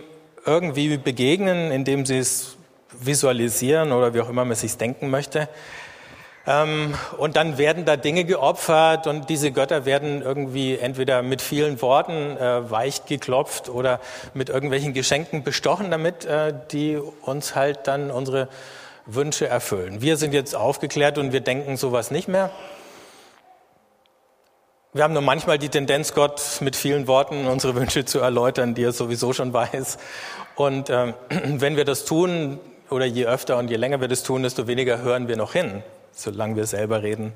irgendwie 0.45 0.97
begegnen, 0.97 1.71
indem 1.71 2.05
sie 2.05 2.19
es 2.19 2.55
visualisieren 2.91 3.91
oder 3.91 4.13
wie 4.13 4.21
auch 4.21 4.29
immer 4.29 4.45
man 4.45 4.55
sich 4.55 4.77
denken 4.77 5.09
möchte. 5.09 5.49
Ähm, 6.47 6.93
und 7.17 7.35
dann 7.37 7.57
werden 7.57 7.85
da 7.85 7.97
Dinge 7.97 8.23
geopfert 8.23 9.07
und 9.07 9.29
diese 9.29 9.51
Götter 9.51 9.85
werden 9.85 10.21
irgendwie 10.21 10.77
entweder 10.77 11.23
mit 11.23 11.41
vielen 11.41 11.81
Worten 11.81 12.37
äh, 12.37 12.69
weich 12.69 13.05
geklopft 13.05 13.67
oder 13.69 13.99
mit 14.33 14.49
irgendwelchen 14.49 14.93
Geschenken 14.93 15.43
bestochen, 15.43 15.89
damit 15.89 16.25
äh, 16.25 16.53
die 16.71 16.97
uns 16.97 17.55
halt 17.55 17.87
dann 17.87 18.11
unsere 18.11 18.47
Wünsche 19.07 19.47
erfüllen. 19.47 20.01
Wir 20.01 20.17
sind 20.17 20.33
jetzt 20.33 20.55
aufgeklärt 20.55 21.17
und 21.17 21.33
wir 21.33 21.41
denken 21.41 21.77
sowas 21.77 22.11
nicht 22.11 22.27
mehr. 22.27 22.51
Wir 24.93 25.03
haben 25.03 25.13
nur 25.13 25.23
manchmal 25.23 25.57
die 25.57 25.69
Tendenz, 25.69 26.13
Gott 26.13 26.41
mit 26.61 26.75
vielen 26.75 27.07
Worten 27.07 27.47
unsere 27.47 27.75
Wünsche 27.75 28.05
zu 28.05 28.19
erläutern, 28.19 28.75
die 28.75 28.83
er 28.83 28.93
sowieso 28.93 29.33
schon 29.33 29.51
weiß. 29.51 29.97
Und 30.55 30.89
ähm, 30.91 31.15
wenn 31.29 31.75
wir 31.75 31.85
das 31.85 32.05
tun, 32.05 32.59
oder 32.91 33.05
je 33.05 33.25
öfter 33.25 33.57
und 33.57 33.71
je 33.71 33.77
länger 33.77 33.99
wir 33.99 34.07
das 34.07 34.21
tun, 34.21 34.43
desto 34.43 34.67
weniger 34.67 35.01
hören 35.01 35.27
wir 35.27 35.37
noch 35.37 35.53
hin 35.53 35.81
solange 36.15 36.55
wir 36.55 36.65
selber 36.65 37.03
reden, 37.03 37.33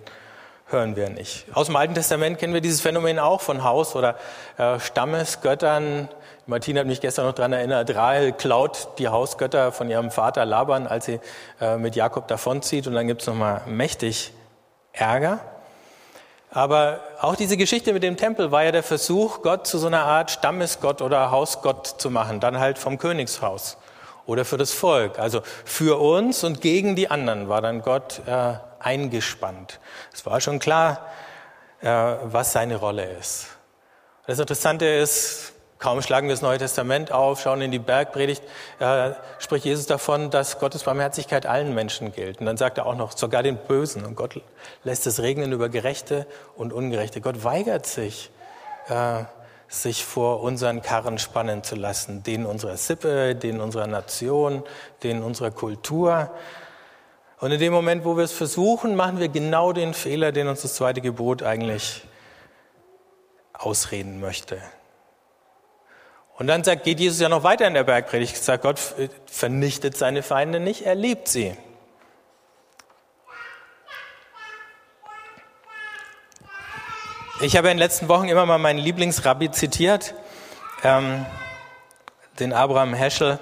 hören 0.67 0.95
wir 0.95 1.09
nicht. 1.09 1.45
Aus 1.53 1.67
dem 1.67 1.75
Alten 1.75 1.93
Testament 1.93 2.39
kennen 2.39 2.53
wir 2.53 2.61
dieses 2.61 2.81
Phänomen 2.81 3.19
auch 3.19 3.41
von 3.41 3.63
Haus- 3.63 3.95
oder 3.95 4.15
äh, 4.57 4.79
Stammesgöttern. 4.79 6.09
Martina 6.45 6.79
hat 6.79 6.87
mich 6.87 7.01
gestern 7.01 7.25
noch 7.25 7.33
daran 7.33 7.53
erinnert, 7.53 7.93
Rahel 7.93 8.31
klaut 8.31 8.89
die 8.97 9.07
Hausgötter 9.07 9.71
von 9.71 9.89
ihrem 9.89 10.09
Vater 10.09 10.45
Laban, 10.45 10.87
als 10.87 11.05
sie 11.05 11.19
äh, 11.61 11.77
mit 11.77 11.95
Jakob 11.95 12.27
davonzieht. 12.27 12.87
Und 12.87 12.93
dann 12.93 13.07
gibt 13.07 13.21
es 13.21 13.27
nochmal 13.27 13.61
mächtig 13.67 14.33
Ärger. 14.93 15.39
Aber 16.51 17.01
auch 17.21 17.35
diese 17.35 17.57
Geschichte 17.57 17.93
mit 17.93 18.01
dem 18.01 18.17
Tempel 18.17 18.51
war 18.51 18.63
ja 18.63 18.71
der 18.71 18.81
Versuch, 18.81 19.43
Gott 19.43 19.67
zu 19.67 19.77
so 19.77 19.87
einer 19.87 20.03
Art 20.05 20.31
Stammesgott 20.31 21.01
oder 21.03 21.29
Hausgott 21.29 21.85
zu 21.85 22.09
machen, 22.09 22.39
dann 22.39 22.59
halt 22.59 22.79
vom 22.79 22.97
Königshaus 22.97 23.77
oder 24.25 24.45
für 24.45 24.57
das 24.57 24.71
Volk. 24.71 25.19
Also 25.19 25.41
für 25.65 25.99
uns 25.99 26.43
und 26.43 26.61
gegen 26.61 26.95
die 26.95 27.09
anderen 27.09 27.49
war 27.49 27.61
dann 27.61 27.81
Gott 27.81 28.21
äh, 28.25 28.53
eingespannt. 28.79 29.79
Es 30.13 30.25
war 30.25 30.41
schon 30.41 30.59
klar, 30.59 31.05
äh, 31.81 31.87
was 31.87 32.51
seine 32.51 32.75
Rolle 32.75 33.05
ist. 33.05 33.47
Das 34.27 34.39
Interessante 34.39 34.85
ist, 34.85 35.53
kaum 35.79 36.01
schlagen 36.01 36.27
wir 36.27 36.33
das 36.33 36.41
Neue 36.41 36.57
Testament 36.57 37.11
auf, 37.11 37.41
schauen 37.41 37.61
in 37.61 37.71
die 37.71 37.79
Bergpredigt, 37.79 38.43
äh, 38.79 39.11
spricht 39.39 39.65
Jesus 39.65 39.85
davon, 39.85 40.29
dass 40.29 40.59
Gottes 40.59 40.83
Barmherzigkeit 40.83 41.45
allen 41.45 41.73
Menschen 41.73 42.11
gilt. 42.11 42.39
Und 42.39 42.45
dann 42.45 42.57
sagt 42.57 42.77
er 42.77 42.85
auch 42.85 42.95
noch, 42.95 43.17
sogar 43.17 43.43
den 43.43 43.57
Bösen. 43.57 44.05
Und 44.05 44.15
Gott 44.15 44.41
lässt 44.83 45.07
es 45.07 45.21
regnen 45.21 45.51
über 45.51 45.69
Gerechte 45.69 46.27
und 46.55 46.73
Ungerechte. 46.73 47.21
Gott 47.21 47.43
weigert 47.43 47.85
sich, 47.87 48.29
äh, 48.89 49.23
sich 49.69 50.03
vor 50.03 50.41
unseren 50.41 50.81
Karren 50.81 51.19
spannen 51.19 51.63
zu 51.63 51.75
lassen, 51.75 52.23
den 52.23 52.45
unserer 52.45 52.75
Sippe, 52.75 53.35
den 53.35 53.61
unserer 53.61 53.87
Nation, 53.87 54.63
den 55.03 55.21
unserer 55.21 55.51
Kultur. 55.51 56.31
Und 57.39 57.51
in 57.51 57.59
dem 57.59 57.71
Moment, 57.71 58.03
wo 58.03 58.17
wir 58.17 58.23
es 58.23 58.33
versuchen, 58.33 58.95
machen 58.95 59.19
wir 59.19 59.29
genau 59.29 59.71
den 59.71 59.93
Fehler, 59.93 60.31
den 60.31 60.47
uns 60.47 60.63
das 60.63 60.73
zweite 60.73 61.01
Gebot 61.01 61.43
eigentlich 61.43 62.03
ausreden 63.53 64.19
möchte. 64.19 64.59
Und 66.37 66.47
dann 66.47 66.63
sagt, 66.63 66.83
geht 66.83 66.99
Jesus 66.99 67.19
ja 67.19 67.29
noch 67.29 67.43
weiter 67.43 67.67
in 67.67 67.73
der 67.75 67.83
Bergpredigt, 67.83 68.37
sagt 68.37 68.63
Gott 68.63 68.79
vernichtet 69.25 69.95
seine 69.95 70.23
Feinde 70.23 70.59
nicht, 70.59 70.85
er 70.85 70.95
liebt 70.95 71.27
sie. 71.27 71.55
Ich 77.41 77.55
habe 77.55 77.69
in 77.69 77.77
den 77.77 77.79
letzten 77.79 78.09
Wochen 78.09 78.27
immer 78.27 78.45
mal 78.45 78.57
meinen 78.57 78.79
Lieblingsrabbi 78.79 79.49
zitiert, 79.51 80.13
ähm, 80.83 81.25
den 82.37 82.51
Abraham 82.51 82.93
Heschel. 82.93 83.39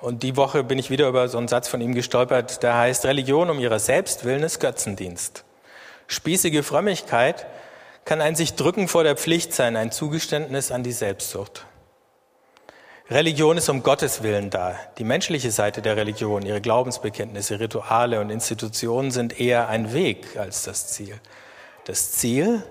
Und 0.00 0.22
die 0.22 0.38
Woche 0.38 0.64
bin 0.64 0.78
ich 0.78 0.88
wieder 0.88 1.06
über 1.06 1.28
so 1.28 1.36
einen 1.36 1.46
Satz 1.46 1.68
von 1.68 1.82
ihm 1.82 1.94
gestolpert, 1.94 2.62
der 2.62 2.78
heißt, 2.78 3.04
Religion 3.04 3.50
um 3.50 3.58
ihrer 3.58 3.80
selbst 3.80 4.24
willen 4.24 4.42
ist 4.42 4.60
Götzendienst. 4.60 5.44
Spießige 6.06 6.62
Frömmigkeit 6.62 7.46
kann 8.06 8.22
ein 8.22 8.34
sich 8.34 8.54
drücken 8.54 8.88
vor 8.88 9.04
der 9.04 9.16
Pflicht 9.16 9.52
sein, 9.52 9.76
ein 9.76 9.92
Zugeständnis 9.92 10.72
an 10.72 10.82
die 10.82 10.92
Selbstsucht. 10.92 11.66
Religion 13.10 13.58
ist 13.58 13.68
um 13.68 13.82
Gottes 13.82 14.22
Willen 14.22 14.48
da. 14.48 14.74
Die 14.96 15.04
menschliche 15.04 15.50
Seite 15.50 15.82
der 15.82 15.98
Religion, 15.98 16.46
ihre 16.46 16.62
Glaubensbekenntnisse, 16.62 17.60
Rituale 17.60 18.22
und 18.22 18.30
Institutionen 18.30 19.10
sind 19.10 19.38
eher 19.38 19.68
ein 19.68 19.92
Weg 19.92 20.38
als 20.38 20.62
das 20.62 20.88
Ziel. 20.88 21.20
Das 21.84 22.12
Ziel 22.12 22.62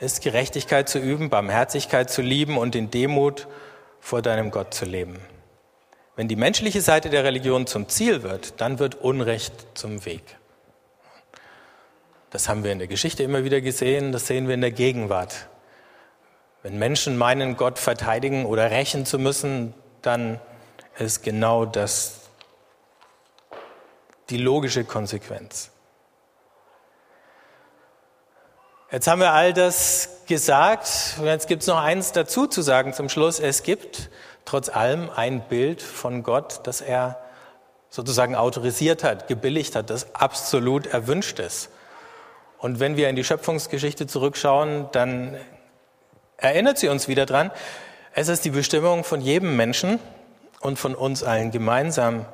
ist 0.00 0.22
Gerechtigkeit 0.22 0.88
zu 0.88 0.98
üben, 0.98 1.30
Barmherzigkeit 1.30 2.10
zu 2.10 2.22
lieben 2.22 2.58
und 2.58 2.74
in 2.74 2.90
Demut 2.90 3.46
vor 4.00 4.22
deinem 4.22 4.50
Gott 4.50 4.74
zu 4.74 4.84
leben. 4.84 5.18
Wenn 6.16 6.28
die 6.28 6.36
menschliche 6.36 6.80
Seite 6.80 7.10
der 7.10 7.24
Religion 7.24 7.66
zum 7.66 7.88
Ziel 7.88 8.22
wird, 8.22 8.60
dann 8.60 8.78
wird 8.78 8.96
Unrecht 8.96 9.52
zum 9.74 10.04
Weg. 10.04 10.22
Das 12.30 12.48
haben 12.48 12.64
wir 12.64 12.72
in 12.72 12.78
der 12.78 12.88
Geschichte 12.88 13.22
immer 13.22 13.44
wieder 13.44 13.60
gesehen, 13.60 14.12
das 14.12 14.26
sehen 14.26 14.46
wir 14.46 14.54
in 14.54 14.60
der 14.60 14.72
Gegenwart. 14.72 15.48
Wenn 16.62 16.78
Menschen 16.78 17.16
meinen, 17.16 17.56
Gott 17.56 17.78
verteidigen 17.78 18.46
oder 18.46 18.70
rächen 18.70 19.06
zu 19.06 19.18
müssen, 19.18 19.74
dann 20.02 20.40
ist 20.98 21.22
genau 21.22 21.64
das 21.64 22.20
die 24.30 24.38
logische 24.38 24.84
Konsequenz. 24.84 25.70
Jetzt 28.94 29.08
haben 29.08 29.20
wir 29.20 29.32
all 29.32 29.52
das 29.52 30.20
gesagt. 30.28 31.16
Und 31.18 31.26
jetzt 31.26 31.48
gibt 31.48 31.62
es 31.62 31.66
noch 31.66 31.82
eins 31.82 32.12
dazu 32.12 32.46
zu 32.46 32.62
sagen 32.62 32.92
zum 32.92 33.08
Schluss. 33.08 33.40
Es 33.40 33.64
gibt 33.64 34.08
trotz 34.44 34.68
allem 34.68 35.10
ein 35.10 35.40
Bild 35.48 35.82
von 35.82 36.22
Gott, 36.22 36.60
das 36.62 36.80
er 36.80 37.18
sozusagen 37.90 38.36
autorisiert 38.36 39.02
hat, 39.02 39.26
gebilligt 39.26 39.74
hat, 39.74 39.90
das 39.90 40.14
absolut 40.14 40.86
erwünscht 40.86 41.40
ist. 41.40 41.70
Und 42.58 42.78
wenn 42.78 42.96
wir 42.96 43.08
in 43.08 43.16
die 43.16 43.24
Schöpfungsgeschichte 43.24 44.06
zurückschauen, 44.06 44.86
dann 44.92 45.38
erinnert 46.36 46.78
sie 46.78 46.88
uns 46.88 47.08
wieder 47.08 47.26
dran, 47.26 47.50
es 48.12 48.28
ist 48.28 48.44
die 48.44 48.50
Bestimmung 48.50 49.02
von 49.02 49.20
jedem 49.20 49.56
Menschen 49.56 49.98
und 50.60 50.78
von 50.78 50.94
uns 50.94 51.24
allen 51.24 51.50
gemeinsam, 51.50 52.26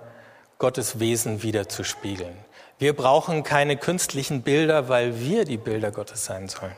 Gottes 0.59 1.00
Wesen 1.00 1.43
wieder 1.43 1.71
zu 1.71 1.85
spiegeln. 1.85 2.37
Wir 2.80 2.96
brauchen 2.96 3.42
keine 3.42 3.76
künstlichen 3.76 4.40
Bilder, 4.40 4.88
weil 4.88 5.20
wir 5.20 5.44
die 5.44 5.58
Bilder 5.58 5.90
Gottes 5.90 6.25
sein 6.25 6.49
sollen. 6.49 6.75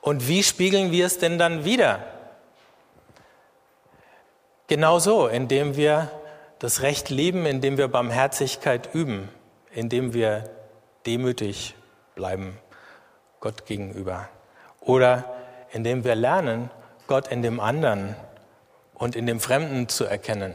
Und 0.00 0.28
wie 0.28 0.44
spiegeln 0.44 0.92
wir 0.92 1.04
es 1.04 1.18
denn 1.18 1.36
dann 1.36 1.64
wieder? 1.64 1.98
Genauso, 4.68 5.26
indem 5.26 5.74
wir 5.74 6.12
das 6.60 6.82
Recht 6.82 7.10
lieben, 7.10 7.44
indem 7.44 7.76
wir 7.76 7.88
Barmherzigkeit 7.88 8.94
üben, 8.94 9.28
indem 9.72 10.14
wir 10.14 10.48
demütig 11.04 11.74
bleiben 12.14 12.56
Gott 13.40 13.66
gegenüber. 13.66 14.28
Oder 14.80 15.24
indem 15.72 16.04
wir 16.04 16.14
lernen, 16.14 16.70
Gott 17.08 17.26
in 17.26 17.42
dem 17.42 17.58
anderen 17.58 18.14
und 18.94 19.16
in 19.16 19.26
dem 19.26 19.40
Fremden 19.40 19.88
zu 19.88 20.04
erkennen. 20.04 20.54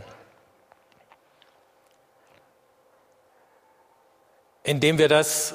Indem 4.67 4.97
wir 4.97 5.07
das, 5.07 5.53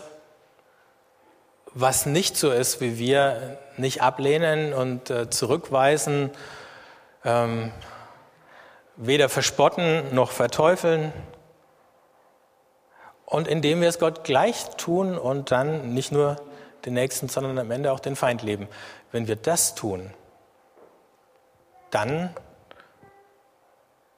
was 1.75 2.07
nicht 2.07 2.35
so 2.35 2.51
ist 2.51 2.81
wie 2.81 2.97
wir, 2.97 3.59
nicht 3.77 4.01
ablehnen 4.01 4.73
und 4.73 5.11
äh, 5.11 5.29
zurückweisen, 5.29 6.31
ähm, 7.23 7.73
weder 8.97 9.29
verspotten 9.29 10.15
noch 10.15 10.31
verteufeln. 10.31 11.13
Und 13.27 13.49
indem 13.49 13.83
wir 13.83 13.91
es 13.91 13.99
Gott 13.99 14.25
gleich 14.25 14.71
tun 14.79 15.19
und 15.19 15.51
dann 15.51 15.93
nicht 15.93 16.11
nur 16.11 16.37
den 16.87 16.95
Nächsten, 16.95 17.29
sondern 17.29 17.59
am 17.59 17.71
Ende 17.71 17.93
auch 17.93 18.01
den 18.01 18.17
Feind 18.17 18.43
leben. 18.43 18.67
Wenn 19.11 19.27
wir 19.29 19.37
das 19.37 19.75
tun, 19.75 20.15
dann 21.91 22.35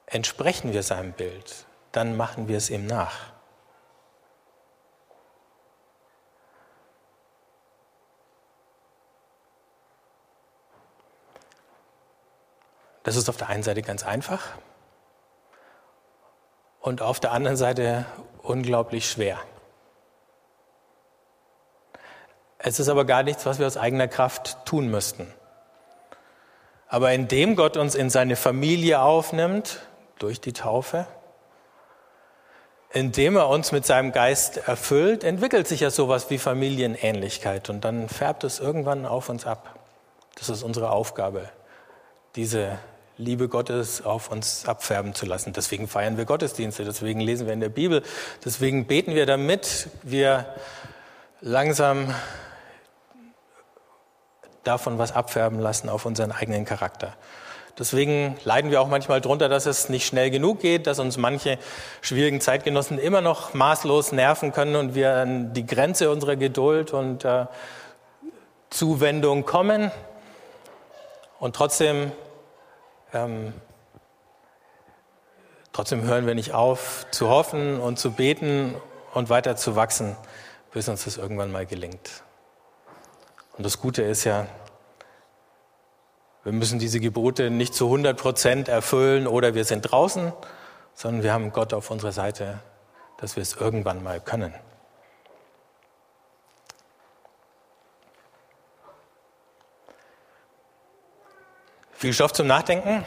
entsprechen 0.06 0.72
wir 0.72 0.84
seinem 0.84 1.10
Bild, 1.10 1.66
dann 1.90 2.16
machen 2.16 2.46
wir 2.46 2.58
es 2.58 2.70
ihm 2.70 2.86
nach. 2.86 3.33
Das 13.04 13.16
ist 13.16 13.28
auf 13.28 13.36
der 13.36 13.48
einen 13.48 13.62
Seite 13.62 13.82
ganz 13.82 14.04
einfach 14.04 14.40
und 16.80 17.00
auf 17.00 17.20
der 17.20 17.32
anderen 17.32 17.56
Seite 17.56 18.06
unglaublich 18.42 19.08
schwer. 19.08 19.38
Es 22.58 22.80
ist 22.80 22.88
aber 22.88 23.04
gar 23.04 23.22
nichts, 23.22 23.44
was 23.44 23.58
wir 23.58 23.66
aus 23.66 23.76
eigener 23.76 24.08
Kraft 24.08 24.64
tun 24.64 24.90
müssten. 24.90 25.32
Aber 26.88 27.12
indem 27.12 27.56
Gott 27.56 27.76
uns 27.76 27.94
in 27.94 28.08
seine 28.08 28.36
Familie 28.36 29.00
aufnimmt, 29.02 29.80
durch 30.18 30.40
die 30.40 30.52
Taufe, 30.52 31.06
indem 32.90 33.36
er 33.36 33.48
uns 33.48 33.72
mit 33.72 33.84
seinem 33.84 34.12
Geist 34.12 34.68
erfüllt, 34.68 35.24
entwickelt 35.24 35.68
sich 35.68 35.80
ja 35.80 35.90
sowas 35.90 36.30
wie 36.30 36.38
Familienähnlichkeit 36.38 37.68
und 37.68 37.84
dann 37.84 38.08
färbt 38.08 38.44
es 38.44 38.60
irgendwann 38.60 39.04
auf 39.04 39.28
uns 39.28 39.46
ab. 39.46 39.78
Das 40.36 40.48
ist 40.48 40.62
unsere 40.62 40.90
Aufgabe, 40.90 41.50
diese 42.36 42.78
Liebe 43.16 43.48
Gottes 43.48 44.04
auf 44.04 44.30
uns 44.30 44.66
abfärben 44.66 45.14
zu 45.14 45.24
lassen. 45.24 45.52
Deswegen 45.52 45.86
feiern 45.86 46.16
wir 46.16 46.24
Gottesdienste, 46.24 46.84
deswegen 46.84 47.20
lesen 47.20 47.46
wir 47.46 47.54
in 47.54 47.60
der 47.60 47.68
Bibel, 47.68 48.02
deswegen 48.44 48.86
beten 48.86 49.14
wir, 49.14 49.24
damit 49.24 49.88
wir 50.02 50.46
langsam 51.40 52.12
davon 54.64 54.98
was 54.98 55.12
abfärben 55.12 55.60
lassen 55.60 55.88
auf 55.88 56.06
unseren 56.06 56.32
eigenen 56.32 56.64
Charakter. 56.64 57.14
Deswegen 57.78 58.36
leiden 58.44 58.70
wir 58.70 58.80
auch 58.80 58.88
manchmal 58.88 59.20
darunter, 59.20 59.48
dass 59.48 59.66
es 59.66 59.88
nicht 59.88 60.06
schnell 60.06 60.30
genug 60.30 60.60
geht, 60.60 60.86
dass 60.86 61.00
uns 61.00 61.16
manche 61.16 61.58
schwierigen 62.02 62.40
Zeitgenossen 62.40 62.98
immer 62.98 63.20
noch 63.20 63.52
maßlos 63.52 64.12
nerven 64.12 64.52
können 64.52 64.76
und 64.76 64.94
wir 64.94 65.14
an 65.16 65.52
die 65.52 65.66
Grenze 65.66 66.10
unserer 66.10 66.36
Geduld 66.36 66.92
und 66.92 67.24
äh, 67.24 67.46
Zuwendung 68.70 69.44
kommen. 69.44 69.90
Und 71.40 71.56
trotzdem 71.56 72.12
ähm, 73.14 73.52
trotzdem 75.72 76.02
hören 76.02 76.26
wir 76.26 76.34
nicht 76.34 76.52
auf 76.52 77.06
zu 77.10 77.28
hoffen 77.28 77.80
und 77.80 77.98
zu 77.98 78.12
beten 78.12 78.74
und 79.14 79.30
weiter 79.30 79.56
zu 79.56 79.76
wachsen, 79.76 80.16
bis 80.72 80.88
uns 80.88 81.04
das 81.04 81.16
irgendwann 81.16 81.52
mal 81.52 81.66
gelingt. 81.66 82.22
Und 83.56 83.64
das 83.64 83.80
Gute 83.80 84.02
ist 84.02 84.24
ja, 84.24 84.46
wir 86.42 86.52
müssen 86.52 86.78
diese 86.78 87.00
Gebote 87.00 87.50
nicht 87.50 87.74
zu 87.74 87.86
100 87.86 88.18
Prozent 88.18 88.68
erfüllen 88.68 89.26
oder 89.26 89.54
wir 89.54 89.64
sind 89.64 89.82
draußen, 89.82 90.32
sondern 90.94 91.22
wir 91.22 91.32
haben 91.32 91.52
Gott 91.52 91.72
auf 91.72 91.90
unserer 91.90 92.12
Seite, 92.12 92.60
dass 93.18 93.36
wir 93.36 93.42
es 93.42 93.54
irgendwann 93.54 94.02
mal 94.02 94.20
können. 94.20 94.52
Viel 102.04 102.12
Stoff 102.12 102.34
zum 102.34 102.46
Nachdenken. 102.46 103.02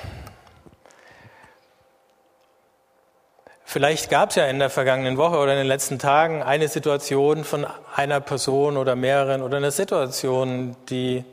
Vielleicht 3.64 4.10
gab 4.10 4.32
es 4.32 4.38
ja 4.38 4.48
in 4.48 4.58
der 4.58 4.72
vergangenen 4.72 5.18
Woche 5.18 5.38
oder 5.38 5.52
in 5.52 5.60
den 5.60 5.68
letzten 5.68 6.00
Tagen 6.00 6.42
eine 6.42 6.68
Situation 6.68 7.44
von 7.44 7.68
einer 7.96 8.20
Person 8.22 8.76
oder 8.76 8.96
mehreren 8.96 9.44
oder 9.44 9.58
eine 9.58 9.70
Situation, 9.70 10.76
die 10.90 11.24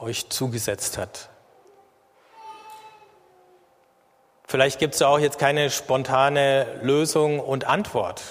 euch 0.00 0.30
zugesetzt 0.30 0.96
hat. 0.96 1.28
Vielleicht 4.46 4.78
gibt 4.78 4.94
es 4.94 5.02
auch 5.02 5.18
jetzt 5.18 5.38
keine 5.38 5.68
spontane 5.68 6.80
Lösung 6.80 7.38
und 7.38 7.66
Antwort, 7.66 8.22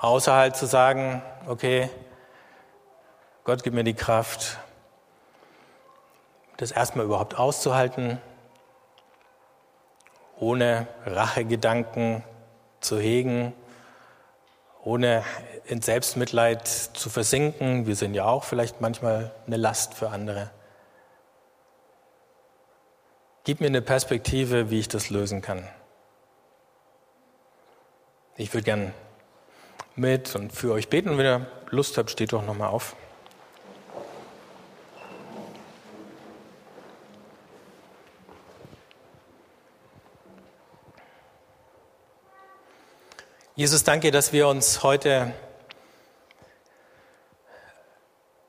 außer 0.00 0.34
halt 0.34 0.56
zu 0.56 0.66
sagen, 0.66 1.22
okay, 1.46 1.88
Gott 3.44 3.62
gibt 3.62 3.76
mir 3.76 3.84
die 3.84 3.94
Kraft, 3.94 4.58
das 6.62 6.70
erstmal 6.70 7.06
überhaupt 7.06 7.36
auszuhalten, 7.36 8.20
ohne 10.38 10.86
Rachegedanken 11.04 12.22
zu 12.80 13.00
hegen, 13.00 13.52
ohne 14.84 15.24
in 15.64 15.82
Selbstmitleid 15.82 16.68
zu 16.68 17.10
versinken. 17.10 17.86
Wir 17.86 17.96
sind 17.96 18.14
ja 18.14 18.26
auch 18.26 18.44
vielleicht 18.44 18.80
manchmal 18.80 19.32
eine 19.44 19.56
Last 19.56 19.94
für 19.94 20.10
andere. 20.10 20.50
Gib 23.42 23.60
mir 23.60 23.66
eine 23.66 23.82
Perspektive, 23.82 24.70
wie 24.70 24.78
ich 24.78 24.88
das 24.88 25.10
lösen 25.10 25.42
kann. 25.42 25.68
Ich 28.36 28.54
würde 28.54 28.64
gern 28.64 28.94
mit 29.96 30.36
und 30.36 30.52
für 30.52 30.72
euch 30.72 30.88
beten. 30.88 31.08
Und 31.08 31.18
wenn 31.18 31.26
ihr 31.26 31.46
Lust 31.70 31.98
habt, 31.98 32.10
steht 32.10 32.32
doch 32.32 32.46
nochmal 32.46 32.68
auf. 32.68 32.94
Jesus, 43.62 43.84
danke, 43.84 44.10
dass 44.10 44.32
wir 44.32 44.48
uns 44.48 44.82
heute 44.82 45.32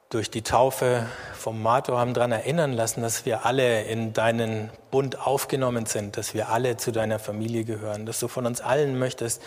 durch 0.10 0.32
die 0.32 0.42
Taufe 0.42 1.06
vom 1.36 1.62
Mato 1.62 1.96
haben 2.00 2.16
daran 2.16 2.32
erinnern 2.32 2.74
lassen, 2.74 3.04
dass 3.04 3.24
wir 3.24 3.46
alle 3.46 3.84
in 3.84 4.14
deinen 4.14 4.72
Bund 4.90 5.20
aufgenommen 5.20 5.86
sind, 5.86 6.18
dass 6.18 6.34
wir 6.34 6.50
alle 6.50 6.78
zu 6.78 6.92
deiner 6.92 7.20
Familie 7.20 7.64
gehören, 7.64 8.08
dass 8.08 8.20
du 8.20 8.28
von 8.28 8.48
uns 8.48 8.60
allen 8.60 8.98
möchtest, 8.98 9.40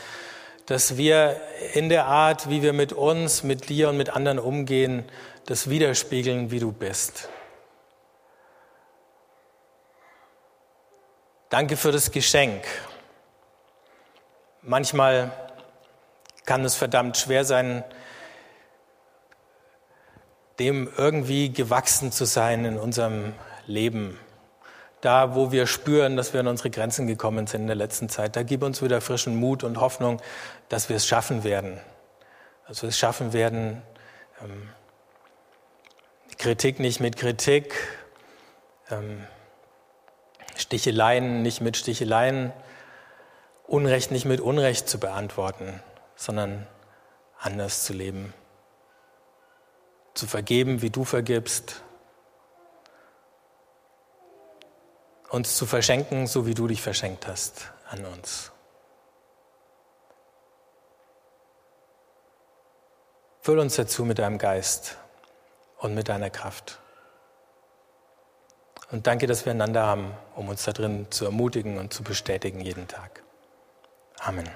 dass 0.66 0.96
wir 0.96 1.40
in 1.74 1.88
der 1.88 2.06
Art, 2.06 2.48
wie 2.48 2.62
wir 2.62 2.72
mit 2.72 2.92
uns, 2.92 3.42
mit 3.42 3.68
dir 3.68 3.88
und 3.88 3.96
mit 3.96 4.10
anderen 4.10 4.38
umgehen, 4.38 5.04
das 5.46 5.68
widerspiegeln, 5.68 6.52
wie 6.52 6.60
du 6.60 6.70
bist. 6.70 7.28
Danke 11.48 11.76
für 11.76 11.90
das 11.90 12.12
Geschenk. 12.12 12.62
Manchmal 14.62 15.32
kann 16.46 16.64
es 16.64 16.76
verdammt 16.76 17.16
schwer 17.16 17.44
sein, 17.44 17.84
dem 20.58 20.90
irgendwie 20.96 21.52
gewachsen 21.52 22.12
zu 22.12 22.24
sein 22.24 22.64
in 22.64 22.78
unserem 22.78 23.34
Leben. 23.66 24.18
Da, 25.02 25.34
wo 25.34 25.52
wir 25.52 25.66
spüren, 25.66 26.16
dass 26.16 26.32
wir 26.32 26.40
an 26.40 26.46
unsere 26.46 26.70
Grenzen 26.70 27.06
gekommen 27.06 27.46
sind 27.46 27.62
in 27.62 27.66
der 27.66 27.76
letzten 27.76 28.08
Zeit, 28.08 28.36
da 28.36 28.42
gib 28.42 28.62
uns 28.62 28.80
wieder 28.80 29.00
frischen 29.00 29.36
Mut 29.36 29.62
und 29.62 29.78
Hoffnung, 29.78 30.22
dass 30.68 30.88
wir 30.88 30.96
es 30.96 31.06
schaffen 31.06 31.44
werden. 31.44 31.78
Dass 32.66 32.82
wir 32.82 32.88
es 32.88 32.98
schaffen 32.98 33.32
werden, 33.32 33.82
ähm, 34.42 34.70
Kritik 36.38 36.80
nicht 36.80 37.00
mit 37.00 37.16
Kritik, 37.16 37.74
ähm, 38.90 39.26
Sticheleien 40.56 41.42
nicht 41.42 41.60
mit 41.60 41.76
Sticheleien, 41.76 42.52
Unrecht 43.66 44.10
nicht 44.10 44.24
mit 44.24 44.40
Unrecht 44.40 44.88
zu 44.88 44.98
beantworten, 44.98 45.82
sondern 46.16 46.66
anders 47.38 47.84
zu 47.84 47.92
leben, 47.92 48.34
zu 50.14 50.26
vergeben, 50.26 50.82
wie 50.82 50.90
du 50.90 51.04
vergibst, 51.04 51.82
uns 55.30 55.56
zu 55.56 55.66
verschenken, 55.66 56.26
so 56.26 56.46
wie 56.46 56.54
du 56.54 56.66
dich 56.66 56.82
verschenkt 56.82 57.26
hast 57.26 57.72
an 57.88 58.04
uns. 58.04 58.50
Füll 63.42 63.58
uns 63.60 63.76
dazu 63.76 64.04
mit 64.04 64.18
deinem 64.18 64.38
Geist 64.38 64.96
und 65.78 65.94
mit 65.94 66.08
deiner 66.08 66.30
Kraft. 66.30 66.80
Und 68.90 69.06
danke, 69.06 69.26
dass 69.26 69.44
wir 69.44 69.52
einander 69.52 69.84
haben, 69.86 70.12
um 70.34 70.48
uns 70.48 70.64
da 70.64 70.72
drin 70.72 71.06
zu 71.10 71.24
ermutigen 71.24 71.78
und 71.78 71.92
zu 71.92 72.02
bestätigen 72.02 72.60
jeden 72.60 72.88
Tag. 72.88 73.22
Amen. 74.18 74.48